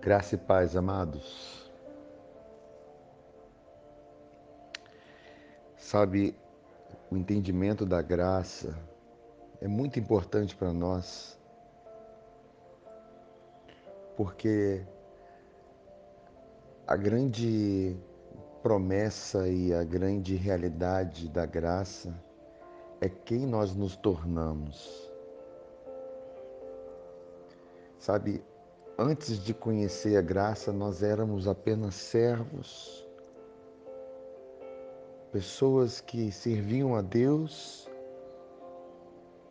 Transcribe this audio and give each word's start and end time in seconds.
Graça 0.00 0.36
e 0.36 0.38
paz, 0.38 0.76
amados. 0.76 1.68
Sabe, 5.76 6.36
o 7.10 7.16
entendimento 7.16 7.84
da 7.84 8.00
graça 8.00 8.78
é 9.60 9.66
muito 9.66 9.98
importante 9.98 10.54
para 10.54 10.72
nós, 10.72 11.36
porque 14.16 14.86
a 16.86 16.96
grande 16.96 17.96
promessa 18.62 19.48
e 19.48 19.74
a 19.74 19.82
grande 19.82 20.36
realidade 20.36 21.28
da 21.28 21.44
graça 21.44 22.14
é 23.00 23.08
quem 23.08 23.46
nós 23.46 23.74
nos 23.74 23.96
tornamos. 23.96 25.10
Sabe, 27.98 28.40
antes 28.98 29.38
de 29.38 29.54
conhecer 29.54 30.16
a 30.16 30.20
graça, 30.20 30.72
nós 30.72 31.04
éramos 31.04 31.46
apenas 31.46 31.94
servos, 31.94 33.06
pessoas 35.30 36.00
que 36.00 36.32
serviam 36.32 36.96
a 36.96 37.00
Deus 37.00 37.88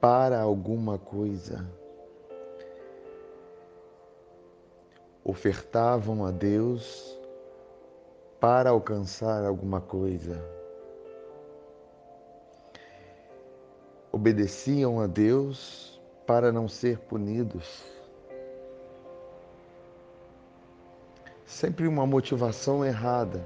para 0.00 0.40
alguma 0.40 0.96
coisa, 0.96 1.68
ofertavam 5.24 6.24
a 6.24 6.30
Deus 6.30 7.18
para 8.38 8.70
alcançar 8.70 9.44
alguma 9.44 9.80
coisa, 9.80 10.40
obedeciam 14.12 15.00
a 15.00 15.08
Deus 15.08 16.00
para 16.26 16.52
não 16.52 16.68
ser 16.68 16.98
punidos. 17.00 18.01
Sempre 21.46 21.86
uma 21.86 22.06
motivação 22.06 22.84
errada. 22.84 23.44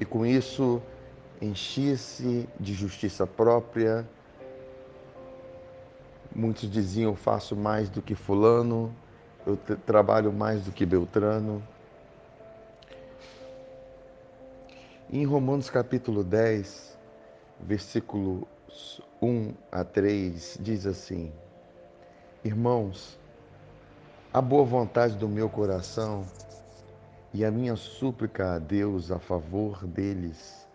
E 0.00 0.04
com 0.04 0.24
isso 0.26 0.82
enchia-se 1.40 2.48
de 2.58 2.74
justiça 2.74 3.26
própria. 3.26 4.08
Muitos 6.34 6.70
diziam: 6.70 7.10
eu 7.10 7.16
faço 7.16 7.54
mais 7.54 7.88
do 7.88 8.00
que 8.00 8.14
Fulano, 8.14 8.94
eu 9.46 9.56
trabalho 9.56 10.32
mais 10.32 10.64
do 10.64 10.72
que 10.72 10.86
Beltrano. 10.86 11.62
Em 15.10 15.26
Romanos 15.26 15.68
capítulo 15.68 16.24
10, 16.24 16.98
versículos 17.60 19.02
1 19.20 19.52
a 19.70 19.84
3, 19.84 20.58
diz 20.60 20.86
assim: 20.86 21.30
Irmãos, 22.42 23.18
a 24.34 24.40
boa 24.40 24.64
vontade 24.64 25.14
do 25.16 25.28
meu 25.28 25.46
coração 25.46 26.24
e 27.34 27.44
a 27.44 27.50
minha 27.50 27.76
súplica 27.76 28.54
a 28.54 28.58
Deus 28.58 29.10
a 29.10 29.18
favor 29.18 29.86
deles 29.86 30.66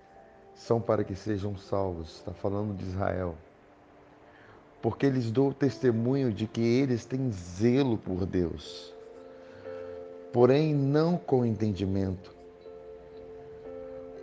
são 0.53 0.80
para 0.80 1.03
que 1.03 1.16
sejam 1.16 1.58
salvos. 1.58 2.17
Está 2.17 2.31
falando 2.33 2.78
de 2.78 2.85
Israel. 2.85 3.33
Porque 4.80 5.09
lhes 5.09 5.31
dou 5.31 5.52
testemunho 5.52 6.31
de 6.31 6.45
que 6.45 6.61
eles 6.61 7.03
têm 7.03 7.31
zelo 7.31 7.97
por 7.97 8.28
Deus, 8.28 8.94
porém 10.31 10.75
não 10.75 11.17
com 11.17 11.44
entendimento. 11.44 12.35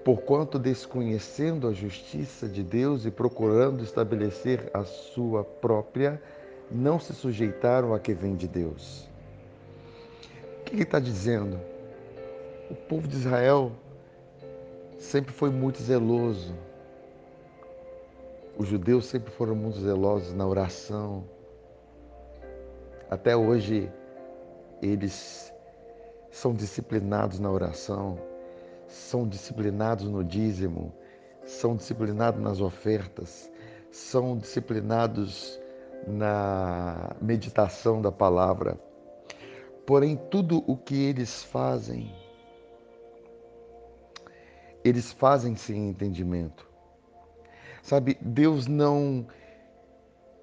Porquanto, 0.05 0.60
desconhecendo 0.60 1.66
a 1.66 1.72
justiça 1.72 2.46
de 2.46 2.62
Deus 2.62 3.05
e 3.05 3.10
procurando 3.10 3.82
estabelecer 3.82 4.70
a 4.72 4.84
sua 4.84 5.42
própria, 5.42 6.22
não 6.70 7.00
se 7.00 7.12
sujeitaram 7.12 7.92
a 7.92 7.98
que 7.98 8.14
vem 8.14 8.36
de 8.36 8.46
Deus 8.46 9.12
que 10.75 10.83
ele 10.83 10.89
está 10.89 10.98
dizendo? 10.98 11.61
O 12.70 12.75
povo 12.75 13.06
de 13.06 13.17
Israel 13.17 13.72
sempre 14.98 15.33
foi 15.33 15.50
muito 15.50 15.83
zeloso. 15.83 16.55
Os 18.57 18.67
judeus 18.68 19.07
sempre 19.07 19.33
foram 19.33 19.55
muito 19.55 19.79
zelosos 19.80 20.33
na 20.35 20.46
oração. 20.46 21.24
Até 23.11 23.36
hoje, 23.36 23.90
eles 24.80 25.52
são 26.30 26.52
disciplinados 26.52 27.39
na 27.39 27.51
oração, 27.51 28.18
são 28.89 29.29
disciplinados 29.29 30.08
no 30.08 30.24
dízimo, 30.24 30.92
são 31.45 31.77
disciplinados 31.77 32.41
nas 32.41 32.61
ofertas, 32.61 33.51
são 33.91 34.36
disciplinados 34.36 35.61
na 36.06 37.14
meditação 37.20 38.01
da 38.01 38.11
palavra. 38.11 38.79
Porém, 39.86 40.17
tudo 40.30 40.64
o 40.67 40.77
que 40.77 40.95
eles 40.95 41.42
fazem, 41.42 42.11
eles 44.83 45.12
fazem 45.12 45.56
sem 45.56 45.89
entendimento. 45.89 46.67
Sabe, 47.83 48.17
Deus 48.20 48.67
não 48.67 49.27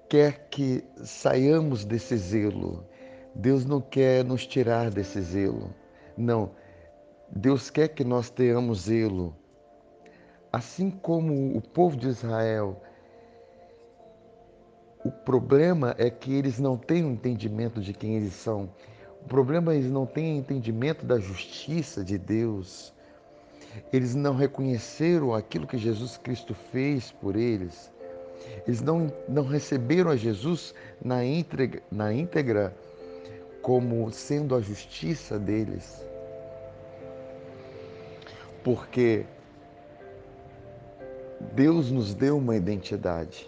quer 0.08 0.48
que 0.48 0.84
saiamos 1.02 1.84
desse 1.84 2.16
zelo. 2.16 2.86
Deus 3.34 3.64
não 3.64 3.80
quer 3.80 4.24
nos 4.24 4.46
tirar 4.46 4.90
desse 4.90 5.20
zelo. 5.20 5.74
Não. 6.16 6.50
Deus 7.28 7.70
quer 7.70 7.88
que 7.88 8.04
nós 8.04 8.30
tenhamos 8.30 8.82
zelo. 8.82 9.34
Assim 10.52 10.90
como 10.90 11.56
o 11.56 11.60
povo 11.62 11.96
de 11.96 12.08
Israel, 12.08 12.80
o 15.04 15.10
problema 15.10 15.94
é 15.98 16.10
que 16.10 16.32
eles 16.32 16.60
não 16.60 16.76
têm 16.76 17.02
o 17.02 17.08
um 17.08 17.12
entendimento 17.12 17.80
de 17.80 17.92
quem 17.92 18.16
eles 18.16 18.34
são. 18.34 18.70
O 19.24 19.28
problema 19.28 19.72
é 19.72 19.76
eles 19.76 19.90
não 19.90 20.04
têm 20.04 20.38
entendimento 20.38 21.06
da 21.06 21.18
justiça 21.18 22.04
de 22.04 22.18
Deus. 22.18 22.92
Eles 23.92 24.14
não 24.14 24.34
reconheceram 24.34 25.34
aquilo 25.34 25.66
que 25.66 25.78
Jesus 25.78 26.16
Cristo 26.18 26.54
fez 26.54 27.10
por 27.12 27.36
eles. 27.36 27.90
Eles 28.66 28.82
não, 28.82 29.12
não 29.28 29.44
receberam 29.44 30.10
a 30.10 30.16
Jesus 30.16 30.74
na 31.02 31.24
íntegra, 31.24 31.82
na 31.90 32.12
íntegra 32.12 32.76
como 33.62 34.10
sendo 34.10 34.54
a 34.54 34.60
justiça 34.60 35.38
deles. 35.38 36.04
Porque 38.64 39.24
Deus 41.54 41.90
nos 41.90 42.14
deu 42.14 42.38
uma 42.38 42.56
identidade. 42.56 43.46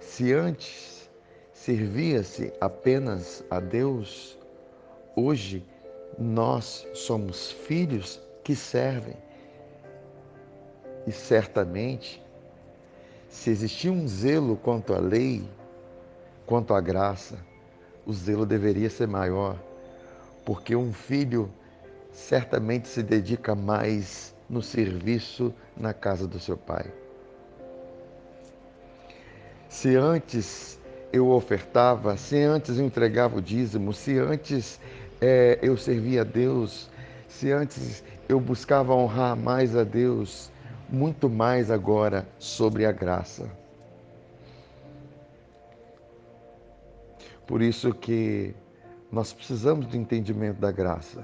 Se 0.00 0.32
antes 0.32 0.95
servia-se 1.66 2.52
apenas 2.60 3.44
a 3.50 3.58
Deus, 3.58 4.38
hoje 5.16 5.66
nós 6.16 6.86
somos 6.94 7.50
filhos 7.50 8.20
que 8.44 8.54
servem. 8.54 9.16
E 11.08 11.10
certamente, 11.10 12.22
se 13.28 13.50
existia 13.50 13.90
um 13.90 14.06
zelo 14.06 14.56
quanto 14.56 14.94
à 14.94 15.00
lei, 15.00 15.44
quanto 16.46 16.72
à 16.72 16.80
graça, 16.80 17.36
o 18.06 18.12
zelo 18.12 18.46
deveria 18.46 18.88
ser 18.88 19.08
maior, 19.08 19.60
porque 20.44 20.76
um 20.76 20.92
filho 20.92 21.50
certamente 22.12 22.86
se 22.86 23.02
dedica 23.02 23.56
mais 23.56 24.32
no 24.48 24.62
serviço 24.62 25.52
na 25.76 25.92
casa 25.92 26.28
do 26.28 26.38
seu 26.38 26.56
pai. 26.56 26.92
Se 29.68 29.96
antes 29.96 30.78
eu 31.16 31.30
ofertava, 31.30 32.16
se 32.16 32.36
antes 32.38 32.78
eu 32.78 32.84
entregava 32.84 33.38
o 33.38 33.42
dízimo, 33.42 33.92
se 33.92 34.18
antes 34.18 34.80
é, 35.20 35.58
eu 35.62 35.76
servia 35.76 36.20
a 36.20 36.24
Deus, 36.24 36.88
se 37.28 37.50
antes 37.50 38.04
eu 38.28 38.38
buscava 38.38 38.94
honrar 38.94 39.36
mais 39.36 39.76
a 39.76 39.84
Deus, 39.84 40.50
muito 40.88 41.28
mais 41.28 41.70
agora 41.70 42.26
sobre 42.38 42.86
a 42.86 42.92
graça. 42.92 43.50
Por 47.46 47.62
isso 47.62 47.94
que 47.94 48.54
nós 49.10 49.32
precisamos 49.32 49.86
do 49.86 49.96
entendimento 49.96 50.60
da 50.60 50.72
graça. 50.72 51.22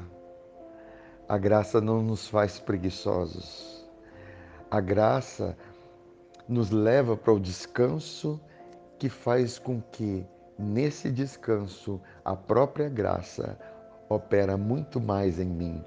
A 1.29 1.37
graça 1.37 1.81
não 1.81 2.03
nos 2.03 2.29
faz 2.29 2.59
preguiçosos. 2.59 3.85
A 4.71 4.81
graça 4.81 5.57
nos 6.49 6.71
leva 6.71 7.17
para 7.17 7.33
o 7.33 7.41
descanso 7.41 8.41
que 9.03 9.09
faz 9.09 9.59
com 9.59 9.81
que 9.81 10.25
nesse 10.57 11.11
descanso 11.11 12.01
a 12.25 12.37
própria 12.37 12.89
graça 12.89 13.59
opera 14.09 14.57
muito 14.57 15.01
mais 15.01 15.41
em 15.41 15.45
mim, 15.45 15.83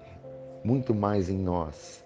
muito 0.66 0.94
mais 0.94 1.30
em 1.30 1.38
nós. 1.38 2.04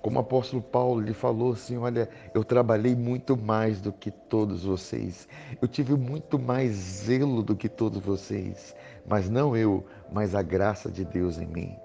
Como 0.00 0.18
o 0.18 0.20
apóstolo 0.20 0.62
Paulo 0.62 1.00
lhe 1.00 1.12
falou 1.12 1.54
assim: 1.54 1.78
Olha, 1.78 2.08
eu 2.32 2.44
trabalhei 2.44 2.94
muito 2.94 3.36
mais 3.36 3.80
do 3.80 3.92
que 3.92 4.08
todos 4.08 4.62
vocês, 4.62 5.26
eu 5.60 5.66
tive 5.66 5.96
muito 5.96 6.38
mais 6.38 6.70
zelo 6.76 7.42
do 7.42 7.56
que 7.56 7.68
todos 7.68 7.98
vocês, 7.98 8.72
mas 9.04 9.28
não 9.28 9.56
eu, 9.56 9.84
mas 10.12 10.32
a 10.32 10.42
graça 10.42 10.88
de 10.88 11.04
Deus 11.04 11.40
em 11.40 11.46
mim. 11.48 11.76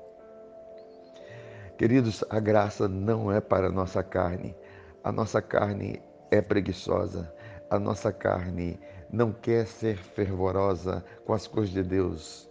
Queridos, 1.80 2.24
a 2.30 2.40
graça 2.40 2.88
não 2.88 3.32
é 3.32 3.42
para 3.42 3.70
a 3.70 3.72
nossa 3.72 4.04
carne, 4.04 4.56
a 5.04 5.12
nossa 5.12 5.42
carne 5.42 6.00
é 6.30 6.44
preguiçosa, 6.44 7.34
a 7.72 7.80
nossa 7.80 8.12
carne 8.12 8.78
não 9.10 9.32
quer 9.32 9.66
ser 9.66 9.96
fervorosa 9.96 11.06
com 11.26 11.34
as 11.34 11.48
coisas 11.48 11.74
de 11.74 11.82
Deus. 11.82 12.50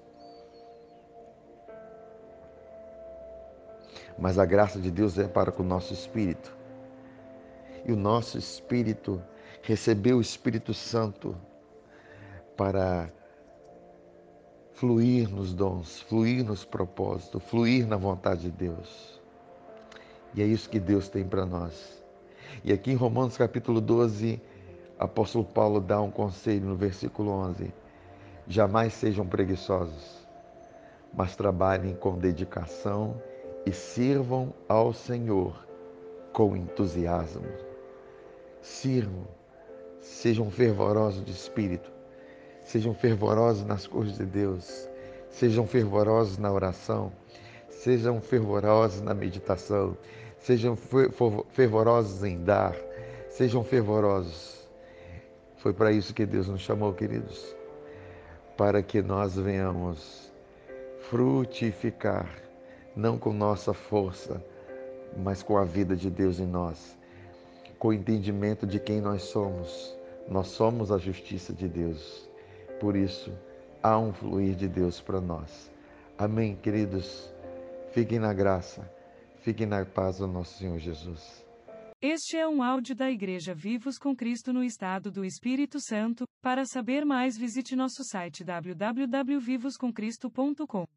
Mas 4.18 4.38
a 4.38 4.46
graça 4.46 4.80
de 4.80 4.90
Deus 4.90 5.18
é 5.18 5.28
para 5.28 5.52
com 5.52 5.62
o 5.62 5.66
nosso 5.66 5.92
espírito. 5.92 6.56
E 7.84 7.92
o 7.92 7.96
nosso 7.96 8.38
espírito 8.38 9.22
recebeu 9.62 10.16
o 10.16 10.20
Espírito 10.22 10.72
Santo 10.72 11.36
para 12.56 13.10
fluir 14.72 15.28
nos 15.28 15.52
dons, 15.52 16.00
fluir 16.00 16.42
nos 16.42 16.64
propósitos, 16.64 17.42
fluir 17.44 17.86
na 17.86 17.96
vontade 17.96 18.42
de 18.42 18.50
Deus. 18.50 19.20
E 20.34 20.40
é 20.42 20.46
isso 20.46 20.68
que 20.70 20.80
Deus 20.80 21.10
tem 21.10 21.24
para 21.24 21.44
nós. 21.44 22.02
E 22.64 22.72
aqui 22.72 22.90
em 22.90 22.94
Romanos 22.94 23.36
capítulo 23.36 23.80
12, 23.80 24.40
apóstolo 25.04 25.44
Paulo 25.44 25.80
dá 25.80 26.00
um 26.00 26.10
conselho 26.10 26.66
no 26.66 26.76
versículo 26.76 27.30
11: 27.30 27.72
Jamais 28.46 28.92
sejam 28.92 29.26
preguiçosos, 29.26 30.26
mas 31.12 31.34
trabalhem 31.34 31.94
com 31.94 32.18
dedicação 32.18 33.20
e 33.66 33.72
sirvam 33.72 34.52
ao 34.68 34.92
Senhor 34.92 35.66
com 36.32 36.56
entusiasmo. 36.56 37.46
Sirvam, 38.62 39.26
sejam 40.00 40.50
fervorosos 40.50 41.24
de 41.24 41.32
espírito, 41.32 41.90
Sejam 42.70 42.94
fervorosos 42.94 43.64
nas 43.64 43.84
coisas 43.84 44.16
de 44.16 44.24
Deus. 44.24 44.88
Sejam 45.28 45.66
fervorosos 45.66 46.38
na 46.38 46.52
oração. 46.52 47.12
Sejam 47.68 48.20
fervorosos 48.20 49.00
na 49.00 49.12
meditação. 49.12 49.96
Sejam 50.38 50.76
fervorosos 51.50 52.22
em 52.22 52.38
dar. 52.44 52.76
Sejam 53.28 53.64
fervorosos. 53.64 54.59
Foi 55.60 55.74
para 55.74 55.92
isso 55.92 56.14
que 56.14 56.24
Deus 56.24 56.48
nos 56.48 56.62
chamou, 56.62 56.94
queridos. 56.94 57.54
Para 58.56 58.82
que 58.82 59.02
nós 59.02 59.36
venhamos 59.36 60.32
frutificar, 61.10 62.26
não 62.96 63.18
com 63.18 63.30
nossa 63.30 63.74
força, 63.74 64.42
mas 65.18 65.42
com 65.42 65.58
a 65.58 65.64
vida 65.64 65.94
de 65.94 66.08
Deus 66.08 66.40
em 66.40 66.46
nós, 66.46 66.96
com 67.78 67.88
o 67.88 67.92
entendimento 67.92 68.66
de 68.66 68.80
quem 68.80 69.02
nós 69.02 69.24
somos. 69.24 69.94
Nós 70.26 70.48
somos 70.48 70.90
a 70.90 70.96
justiça 70.96 71.52
de 71.52 71.68
Deus. 71.68 72.26
Por 72.80 72.96
isso, 72.96 73.30
há 73.82 73.98
um 73.98 74.14
fluir 74.14 74.54
de 74.54 74.66
Deus 74.66 74.98
para 74.98 75.20
nós. 75.20 75.70
Amém, 76.16 76.56
queridos? 76.56 77.30
Fiquem 77.92 78.18
na 78.18 78.32
graça, 78.32 78.90
fiquem 79.42 79.66
na 79.66 79.84
paz 79.84 80.18
do 80.18 80.26
nosso 80.26 80.56
Senhor 80.56 80.78
Jesus. 80.78 81.49
Este 82.02 82.38
é 82.38 82.48
um 82.48 82.62
áudio 82.62 82.96
da 82.96 83.10
Igreja 83.10 83.54
Vivos 83.54 83.98
com 83.98 84.16
Cristo 84.16 84.54
no 84.54 84.64
Estado 84.64 85.10
do 85.10 85.22
Espírito 85.22 85.78
Santo. 85.78 86.24
Para 86.40 86.64
saber 86.64 87.04
mais, 87.04 87.36
visite 87.36 87.76
nosso 87.76 88.02
site 88.02 88.42
www.vivoscomcristo.com. 88.42 90.84